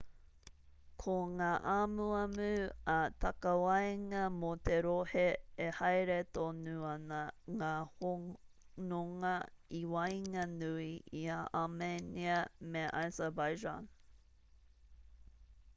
ko 1.01 1.15
ngā 1.39 1.49
amuamu 1.73 2.45
ā-takawaenga 2.93 4.23
mō 4.39 4.49
te 4.71 4.77
rohe 4.87 5.25
e 5.67 5.69
haere 5.81 6.15
tonu 6.39 6.75
ana 6.95 7.19
ngā 7.61 7.69
hononga 7.93 9.35
i 9.83 9.85
waenganui 9.95 10.91
i 11.23 11.25
a 11.39 11.39
armenia 11.65 12.41
me 12.73 12.87
azerbaijan 13.07 13.91